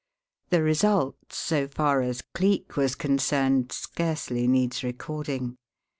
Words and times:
The 0.49 0.63
result, 0.63 1.15
so 1.31 1.67
far 1.67 2.01
as 2.01 2.23
Cleek 2.23 2.75
was 2.75 2.95
concerned, 2.95 3.71
scarcely 3.71 4.47
needs 4.47 4.83
recording. 4.83 5.57